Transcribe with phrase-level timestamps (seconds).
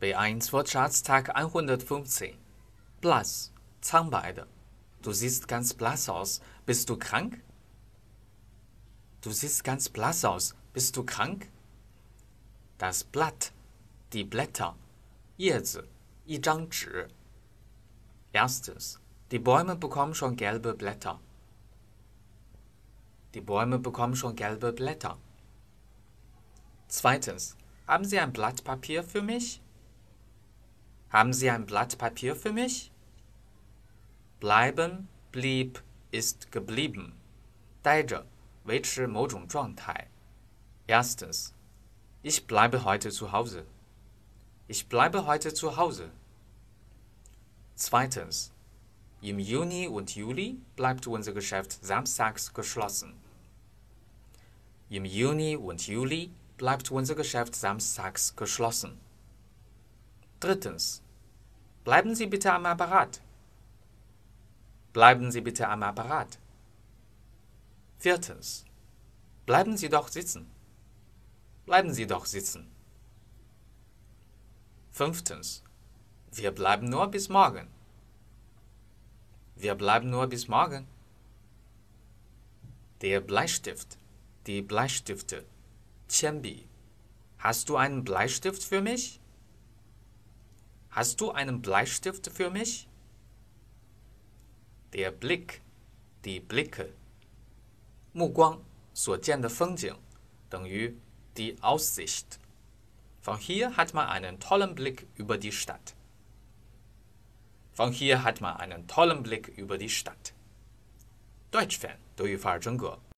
[0.00, 2.36] B1 Wortschatz Tag 115.
[3.00, 3.50] Blass,
[3.80, 4.46] 苍白的。
[5.02, 6.40] Du siehst ganz blass aus.
[6.66, 7.40] Bist du krank?
[9.20, 10.54] Du siehst ganz blass aus.
[10.72, 11.48] Bist du krank?
[12.78, 13.52] Das Blatt,
[14.12, 14.76] die Blätter,
[15.38, 15.88] 叶子，
[16.26, 17.08] 一张纸。
[18.32, 21.20] Erstens, die Bäume bekommen schon gelbe Blätter.
[23.32, 25.16] Die Bäume bekommen schon gelbe Blätter.
[26.88, 27.56] Zweitens,
[27.86, 29.62] haben Sie ein Blatt Papier für mich?
[31.10, 32.90] Haben Sie ein Blatt Papier für mich?
[34.40, 37.12] Bleiben, blieb, ist geblieben.
[37.82, 38.24] 待着，
[38.64, 40.08] 维持某种状态。
[40.86, 41.54] Erstens,
[42.22, 43.64] ich bleibe heute zu Hause.
[44.68, 46.10] Ich bleibe heute zu Hause.
[47.76, 48.52] Zweitens,
[49.22, 53.14] im Juni und Juli bleibt unser Geschäft samstags geschlossen.
[54.90, 58.98] Im Juni und Juli bleibt unser Geschäft samstags geschlossen.
[60.41, 61.03] Drittens.
[61.83, 63.21] Bleiben Sie bitte am Apparat.
[64.91, 66.39] Bleiben Sie bitte am Apparat.
[67.99, 68.65] Viertens.
[69.45, 70.49] Bleiben Sie doch sitzen.
[71.67, 72.71] Bleiben Sie doch sitzen.
[74.89, 75.63] Fünftens.
[76.31, 77.67] Wir bleiben nur bis morgen.
[79.55, 80.87] Wir bleiben nur bis morgen.
[83.01, 83.99] Der Bleistift.
[84.47, 85.45] Die Bleistifte.
[86.07, 86.65] 铅笔.
[87.37, 89.21] Hast du einen Bleistift für mich?
[90.90, 92.88] Hast du einen Bleistift für mich?
[94.92, 95.60] Der Blick.
[96.24, 96.92] Die Blicke.
[98.12, 98.58] 目光
[98.94, 99.94] 所见的风景
[100.48, 100.96] 等于
[101.36, 102.38] die Aussicht.
[103.20, 105.94] Von hier hat man einen tollen Blick über die Stadt.
[107.74, 110.32] Von hier hat man einen tollen Blick über die Stadt.
[111.50, 112.98] Deutsch-Fan 德语范儿真格。